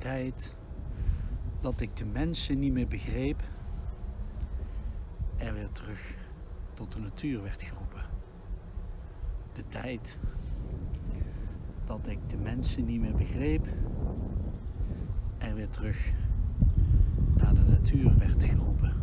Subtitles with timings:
[0.00, 0.54] tijd
[1.60, 3.42] dat ik de mensen niet meer begreep
[5.36, 6.14] en weer terug
[6.74, 8.02] tot de natuur werd geroepen.
[9.52, 10.18] De tijd
[11.84, 13.66] dat ik de mensen niet meer begreep
[15.38, 16.12] en weer terug
[17.36, 18.94] naar de natuur werd geroepen.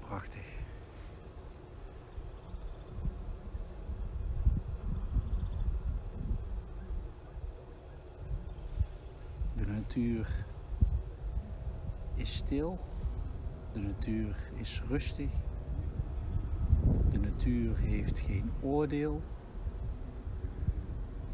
[0.00, 0.60] Prachtig.
[9.56, 10.46] De natuur
[12.14, 12.78] is stil,
[13.72, 15.30] de natuur is rustig,
[17.10, 19.22] de natuur heeft geen oordeel,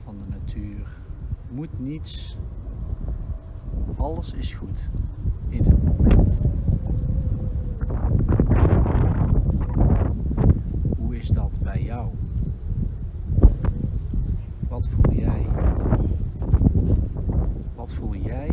[0.04, 0.88] van de natuur
[1.50, 2.38] moet niets,
[3.96, 4.88] alles is goed
[5.48, 6.42] in het moment.
[10.96, 12.10] Hoe is dat bij jou?
[14.68, 15.46] Wat voel jij?
[17.92, 18.50] Voel jij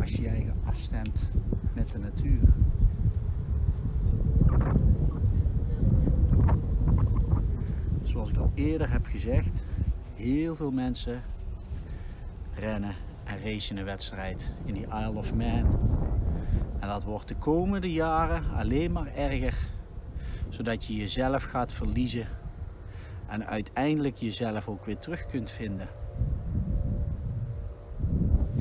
[0.00, 1.30] als jij je afstemt
[1.72, 2.40] met de natuur?
[8.02, 9.64] Zoals ik al eerder heb gezegd,
[10.14, 11.22] heel veel mensen
[12.54, 12.94] rennen
[13.24, 15.78] en racen een wedstrijd in die Isle of Man.
[16.80, 19.56] En dat wordt de komende jaren alleen maar erger,
[20.48, 22.26] zodat je jezelf gaat verliezen
[23.26, 25.88] en uiteindelijk jezelf ook weer terug kunt vinden.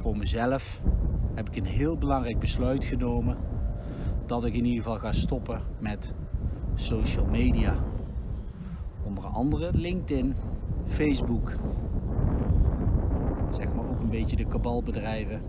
[0.06, 0.82] Voor mezelf
[1.34, 3.38] heb ik een heel belangrijk besluit genomen
[4.26, 6.14] dat ik in ieder geval ga stoppen met
[6.76, 7.76] social media.
[9.04, 10.36] Onder andere LinkedIn,
[10.86, 11.52] Facebook.
[13.52, 15.42] Zeg maar ook een beetje de kabalbedrijven.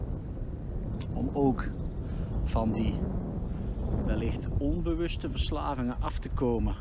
[1.12, 1.70] Om ook
[2.44, 2.94] van die
[4.06, 6.74] wellicht onbewuste verslavingen af te komen.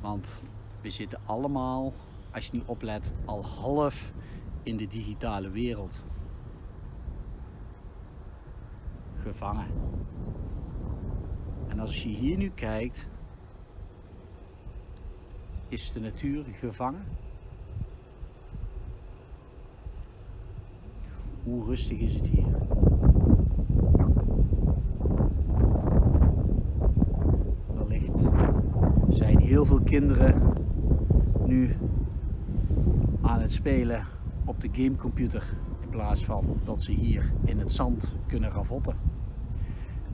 [0.00, 0.42] Want
[0.80, 1.92] we zitten allemaal,
[2.32, 4.12] als je niet oplet, al half
[4.62, 6.05] in de digitale wereld.
[9.26, 9.66] Gevangen.
[11.68, 13.08] En als je hier nu kijkt,
[15.68, 17.04] is de natuur gevangen?
[21.42, 22.46] Hoe rustig is het hier?
[27.74, 28.28] Wellicht
[29.08, 30.52] zijn heel veel kinderen
[31.46, 31.76] nu
[33.22, 34.06] aan het spelen
[34.44, 39.05] op de gamecomputer in plaats van dat ze hier in het zand kunnen ravotten.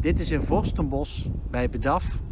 [0.03, 2.23] Dit is in Vorstenbos bij Bedaf.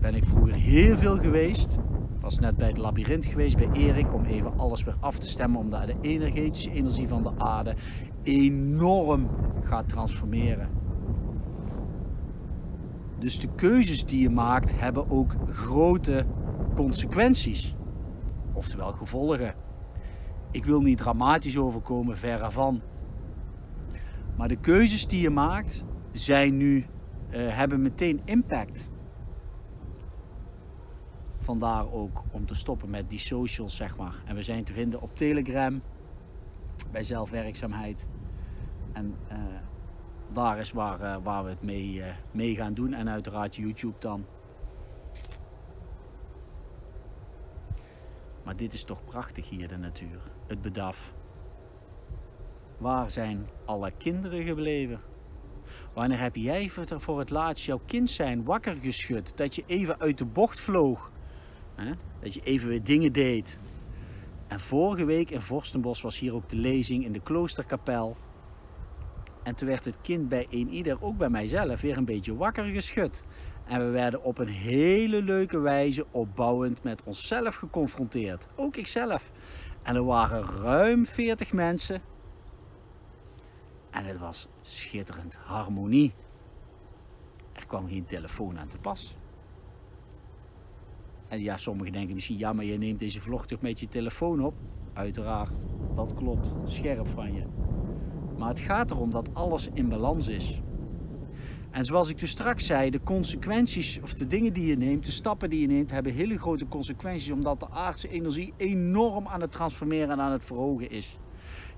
[0.00, 1.78] Ben ik vroeger heel veel geweest
[2.20, 5.60] was net bij het labyrint geweest bij Erik om even alles weer af te stemmen
[5.60, 7.74] omdat de energetische energie van de aarde
[8.22, 9.30] enorm
[9.62, 10.68] gaat transformeren.
[13.18, 16.26] Dus de keuzes die je maakt hebben ook grote
[16.74, 17.74] consequenties,
[18.52, 19.54] oftewel gevolgen.
[20.50, 22.80] Ik wil niet dramatisch overkomen, verre van.
[24.36, 26.86] Maar de keuzes die je maakt zijn nu,
[27.30, 28.90] uh, hebben meteen impact.
[31.38, 34.14] Vandaar ook om te stoppen met die socials, zeg maar.
[34.24, 35.82] En we zijn te vinden op Telegram,
[36.90, 38.06] bij zelfwerkzaamheid.
[38.92, 39.38] En uh,
[40.32, 42.92] daar is waar, uh, waar we het mee, mee gaan doen.
[42.92, 44.24] En uiteraard YouTube dan.
[48.44, 50.20] Maar dit is toch prachtig hier, de natuur.
[50.46, 51.14] Het bedaf.
[52.78, 55.00] Waar zijn alle kinderen gebleven?
[55.92, 59.36] Wanneer heb jij voor het laatst jouw kind zijn wakker geschud?
[59.36, 61.10] Dat je even uit de bocht vloog?
[61.74, 61.92] Hè?
[62.20, 63.58] Dat je even weer dingen deed.
[64.46, 68.16] En vorige week in Vorstenbos was hier ook de lezing in de kloosterkapel.
[69.42, 72.64] En toen werd het kind bij een ieder, ook bij mijzelf, weer een beetje wakker
[72.64, 73.22] geschud.
[73.64, 78.48] En we werden op een hele leuke wijze opbouwend met onszelf geconfronteerd.
[78.56, 79.30] Ook ikzelf.
[79.82, 82.02] En er waren ruim 40 mensen.
[83.90, 86.12] En het was schitterend harmonie.
[87.52, 89.14] Er kwam geen telefoon aan te pas.
[91.28, 94.44] En ja, sommigen denken misschien, ja, maar je neemt deze vlog toch met je telefoon
[94.44, 94.54] op?
[94.92, 95.56] Uiteraard,
[95.94, 96.54] dat klopt.
[96.64, 97.42] Scherp van je.
[98.38, 100.60] Maar het gaat erom dat alles in balans is.
[101.70, 105.10] En zoals ik dus straks zei, de consequenties of de dingen die je neemt, de
[105.10, 109.52] stappen die je neemt, hebben hele grote consequenties omdat de aardse energie enorm aan het
[109.52, 111.18] transformeren en aan het verhogen is.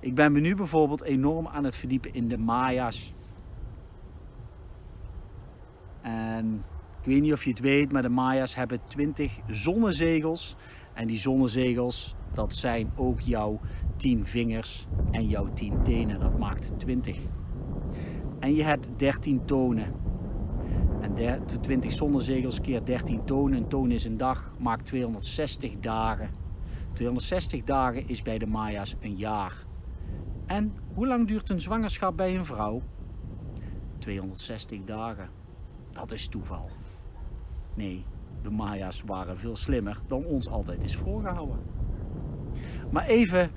[0.03, 3.15] Ik ben me nu bijvoorbeeld enorm aan het verdiepen in de Maya's.
[6.01, 6.65] En
[7.01, 10.57] ik weet niet of je het weet, maar de Maya's hebben 20 zonnezegels.
[10.95, 13.61] En die zonnezegels, dat zijn ook jouw
[13.97, 16.21] 10 vingers en jouw 10 tenen.
[16.21, 17.19] Dat maakt 20.
[18.39, 19.93] En je hebt 13 tonen.
[21.01, 23.59] En de, 20 zonnezegels keer 13 tonen.
[23.59, 26.31] Een toon is een dag, maakt 260 dagen.
[26.93, 29.71] 260 dagen is bij de Maya's een jaar.
[30.47, 32.83] En hoe lang duurt een zwangerschap bij een vrouw?
[33.99, 35.29] 260 dagen.
[35.91, 36.71] Dat is toeval.
[37.75, 38.05] Nee,
[38.43, 41.59] de Maya's waren veel slimmer dan ons altijd is voorgehouden.
[42.91, 43.51] Maar even,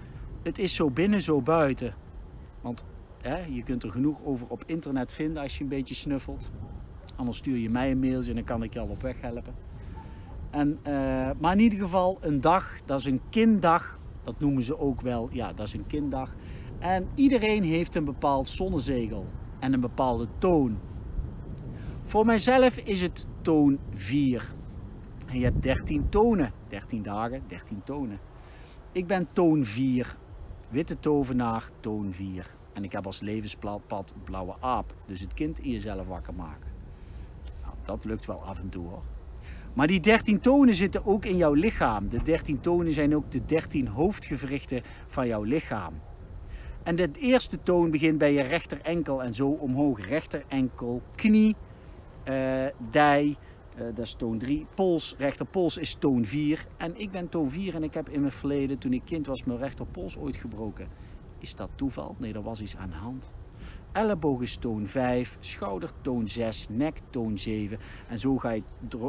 [0.44, 1.94] het is zo binnen, zo buiten.
[2.62, 2.86] Want
[3.22, 6.52] hè, je kunt er genoeg over op internet vinden als je een beetje snuffelt.
[7.16, 9.54] Anders stuur je mij een mailtje en dan kan ik je al op weg helpen.
[10.50, 14.00] En, uh, maar in ieder geval een dag, dat is een kinddag.
[14.24, 16.36] Dat noemen ze ook wel, ja dat is een kinddag.
[16.80, 19.26] En iedereen heeft een bepaald zonnezegel
[19.60, 20.78] en een bepaalde toon.
[22.06, 24.54] Voor mijzelf is het toon 4.
[25.28, 26.52] En je hebt 13 tonen.
[26.68, 28.20] 13 dagen, 13 tonen.
[28.92, 30.18] Ik ben toon 4.
[30.70, 32.50] Witte tovenaar, toon 4.
[32.74, 34.94] En ik heb als levenspad blauwe aap.
[35.06, 36.72] Dus het kind in jezelf wakker maken.
[37.62, 39.04] Nou, dat lukt wel af en toe hoor.
[39.74, 42.10] Maar die 13 tonen zitten ook in jouw lichaam.
[42.10, 45.94] De 13 tonen zijn ook de 13 hoofdgewrichten van jouw lichaam.
[46.86, 50.08] En de eerste toon begint bij je rechter enkel en zo omhoog.
[50.08, 51.56] Rechter enkel, knie,
[52.30, 53.36] uh, dij,
[53.76, 54.66] uh, dat is toon 3.
[54.74, 56.66] Pols, rechterpols is toon 4.
[56.78, 59.44] En ik ben toon 4 en ik heb in mijn verleden, toen ik kind was,
[59.44, 60.88] mijn rechterpols ooit gebroken.
[61.40, 62.16] Is dat toeval?
[62.20, 63.32] Nee, er was iets aan de hand.
[63.92, 67.80] Elleboog is toon 5, schouder toon 6, nek toon 7.
[68.08, 68.64] En zo ga je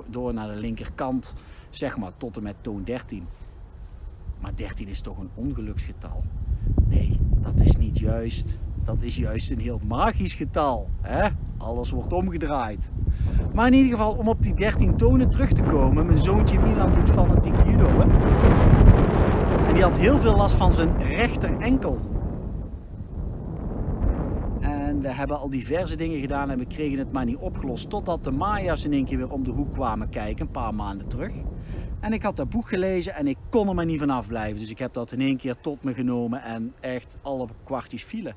[0.06, 1.34] door naar de linkerkant,
[1.70, 3.26] zeg maar tot en met toon 13.
[4.40, 6.24] Maar 13 is toch een ongeluksgetal?
[6.88, 8.58] Nee, dat is niet juist.
[8.84, 10.88] Dat is juist een heel magisch getal.
[11.00, 11.28] Hè?
[11.56, 12.90] Alles wordt omgedraaid.
[13.54, 16.06] Maar in ieder geval, om op die 13 tonen terug te komen.
[16.06, 17.88] Mijn zoontje Milan doet fanatiek judo.
[17.88, 18.02] Hè?
[19.68, 22.00] En die had heel veel last van zijn rechter enkel.
[24.60, 27.90] En we hebben al diverse dingen gedaan en we kregen het maar niet opgelost.
[27.90, 31.06] Totdat de Maya's in één keer weer om de hoek kwamen kijken, een paar maanden
[31.06, 31.32] terug.
[32.06, 34.58] En ik had dat boek gelezen en ik kon er maar niet van afblijven.
[34.58, 38.36] Dus ik heb dat in één keer tot me genomen en echt alle kwartjes vielen.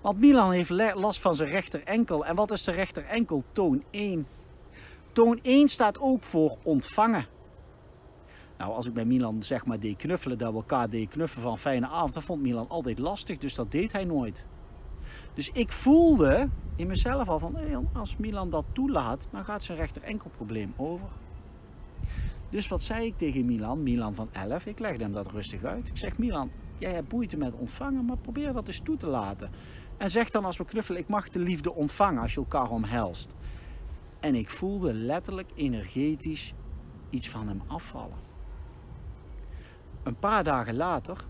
[0.00, 2.26] Want Milan heeft last van zijn rechter enkel.
[2.26, 3.44] En wat is de rechter enkel?
[3.52, 4.26] Toon 1.
[5.12, 7.26] Toon 1 staat ook voor ontvangen.
[8.58, 11.58] Nou, als ik bij Milan zeg maar deed knuffelen, dat we elkaar deed knuffelen van
[11.58, 14.44] fijne avond, dat vond Milan altijd lastig, dus dat deed hij nooit.
[15.34, 17.56] Dus ik voelde in mezelf al van,
[17.92, 21.06] als Milan dat toelaat, dan gaat zijn rechter enkel probleem over.
[22.48, 25.88] Dus wat zei ik tegen Milan, Milan van 11, ik legde hem dat rustig uit.
[25.88, 29.50] Ik zeg, Milan, jij hebt boeite met ontvangen, maar probeer dat eens toe te laten.
[29.96, 33.28] En zeg dan als we knuffelen, ik mag de liefde ontvangen als je elkaar omhelst.
[34.20, 36.54] En ik voelde letterlijk energetisch
[37.10, 38.18] iets van hem afvallen.
[40.02, 41.24] Een paar dagen later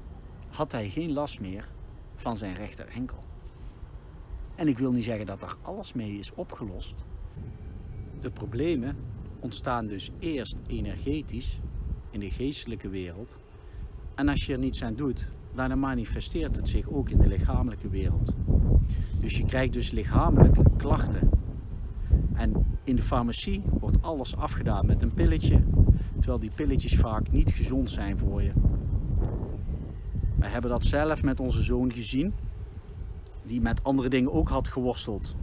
[0.49, 1.69] had hij geen last meer
[2.15, 3.25] van zijn rechter enkel.
[4.55, 6.95] En ik wil niet zeggen dat er alles mee is opgelost.
[8.21, 8.97] De problemen
[9.45, 11.61] ontstaan dus eerst energetisch
[12.11, 13.39] in de geestelijke wereld.
[14.15, 17.89] En als je er niets aan doet, dan manifesteert het zich ook in de lichamelijke
[17.89, 18.35] wereld.
[19.21, 21.31] Dus je krijgt dus lichamelijke klachten.
[22.35, 25.61] En in de farmacie wordt alles afgedaan met een pilletje,
[26.15, 28.53] terwijl die pilletjes vaak niet gezond zijn voor je.
[30.39, 32.35] We hebben dat zelf met onze zoon gezien,
[33.43, 35.35] die met andere dingen ook had geworsteld.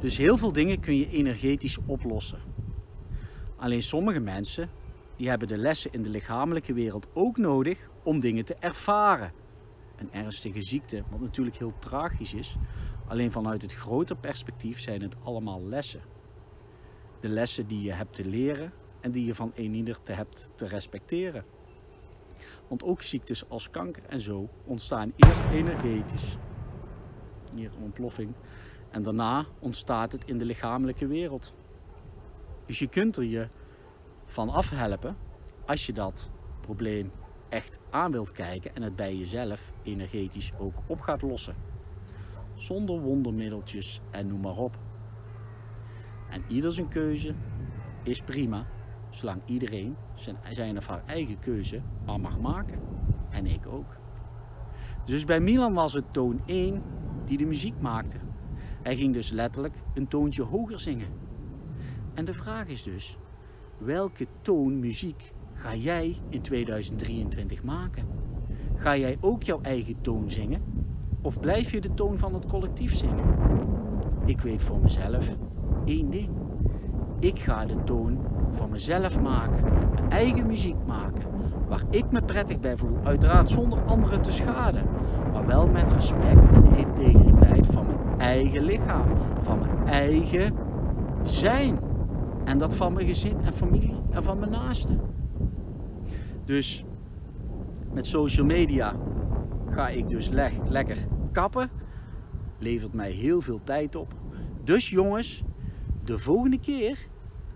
[0.00, 2.54] Dus heel veel dingen kun je energetisch oplossen.
[3.56, 4.70] Alleen sommige mensen
[5.16, 9.32] die hebben de lessen in de lichamelijke wereld ook nodig om dingen te ervaren.
[9.96, 12.56] Een ernstige ziekte, wat natuurlijk heel tragisch is.
[13.04, 16.02] Alleen vanuit het groter perspectief zijn het allemaal lessen.
[17.20, 20.50] De lessen die je hebt te leren en die je van een ieder te hebt
[20.54, 21.46] te respecteren.
[22.68, 26.38] Want ook ziektes als kanker en zo ontstaan eerst energetisch.
[27.52, 28.36] Hier een ontploffing.
[28.88, 31.54] En daarna ontstaat het in de lichamelijke wereld.
[32.66, 33.48] Dus je kunt er je
[34.24, 35.16] van afhelpen
[35.66, 36.30] als je dat
[36.60, 37.12] probleem
[37.48, 41.56] echt aan wilt kijken en het bij jezelf energetisch ook op gaat lossen.
[42.54, 44.78] Zonder wondermiddeltjes en noem maar op.
[46.30, 47.34] En ieder zijn keuze
[48.02, 48.66] is prima,
[49.10, 52.80] zolang iedereen zijn, zijn of haar eigen keuze maar mag maken.
[53.30, 53.96] En ik ook.
[55.04, 56.82] Dus bij Milan was het toon 1
[57.24, 58.18] die de muziek maakte.
[58.82, 61.25] Hij ging dus letterlijk een toontje hoger zingen.
[62.16, 63.18] En de vraag is dus,
[63.78, 68.04] welke toon muziek ga jij in 2023 maken?
[68.76, 70.62] Ga jij ook jouw eigen toon zingen?
[71.22, 73.24] Of blijf je de toon van het collectief zingen?
[74.24, 75.36] Ik weet voor mezelf
[75.84, 76.28] één ding.
[77.18, 78.18] Ik ga de toon
[78.50, 79.64] van mezelf maken.
[79.94, 81.22] Mijn eigen muziek maken.
[81.68, 82.98] Waar ik me prettig bij voel.
[83.02, 84.84] Uiteraard zonder anderen te schaden.
[85.32, 89.08] Maar wel met respect en integriteit van mijn eigen lichaam.
[89.38, 90.54] Van mijn eigen
[91.22, 91.78] zijn.
[92.46, 95.00] En dat van mijn gezin en familie en van mijn naasten.
[96.44, 96.84] Dus
[97.92, 98.96] met social media
[99.70, 100.28] ga ik dus
[100.68, 100.96] lekker
[101.32, 101.70] kappen.
[102.58, 104.14] Levert mij heel veel tijd op.
[104.64, 105.42] Dus jongens,
[106.04, 107.08] de volgende keer,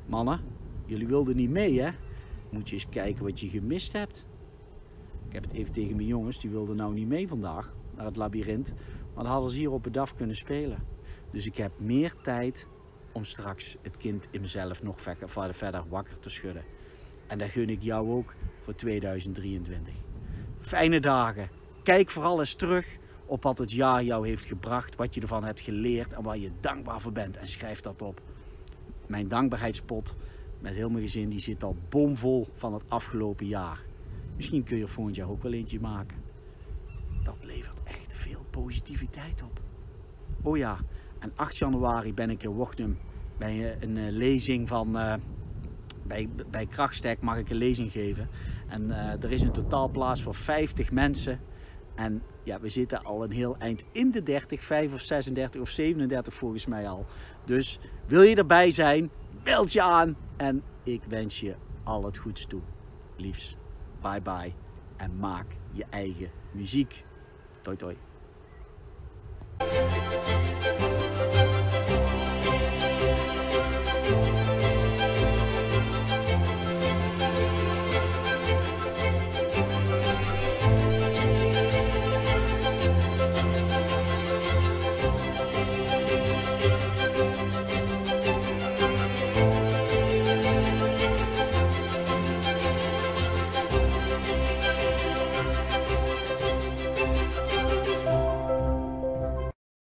[0.07, 0.41] mannen,
[0.87, 1.91] jullie wilden niet mee hè?
[2.51, 4.27] Moet je eens kijken wat je gemist hebt.
[5.29, 8.17] Ik heb het even tegen mijn jongens, die wilden nou niet mee vandaag naar het
[8.17, 8.75] labyrint.
[9.15, 10.79] Maar dan hadden ze hier op het DAF kunnen spelen.
[11.31, 12.69] Dus ik heb meer tijd
[13.13, 15.01] om straks het kind in mezelf nog
[15.51, 16.65] verder wakker te schudden.
[17.27, 19.95] En dat gun ik jou ook voor 2023.
[20.61, 21.49] Fijne dagen.
[21.83, 25.61] Kijk vooral eens terug op wat het jaar jou heeft gebracht, wat je ervan hebt
[25.61, 27.37] geleerd en waar je dankbaar voor bent.
[27.37, 28.21] En schrijf dat op.
[29.07, 30.17] Mijn dankbaarheidspot
[30.61, 33.85] met heel mijn gezin die zit al bomvol van het afgelopen jaar.
[34.37, 36.17] Misschien kun je er volgend jaar ook wel eentje maken.
[37.23, 39.61] Dat levert echt veel positiviteit op.
[40.43, 40.79] Oh ja,
[41.21, 42.99] en 8 januari ben ik in Wochnum
[43.39, 44.97] bij een uh, lezing van...
[44.97, 45.15] Uh,
[46.03, 48.29] bij, bij Krachtstek mag ik een lezing geven.
[48.69, 51.41] En er is een totaalplaats voor 50 mensen.
[51.95, 55.69] En ja, we zitten al een heel eind in de 30, 5 of 36 of
[55.69, 57.07] 37 volgens mij al.
[57.45, 59.11] Dus wil je erbij zijn,
[59.45, 60.17] meld je aan.
[60.37, 62.61] En ik wens je al het goeds toe.
[63.17, 63.57] Liefs,
[64.01, 64.53] bye bye.
[64.97, 67.05] En maak je eigen muziek.
[67.61, 68.10] Toi toi.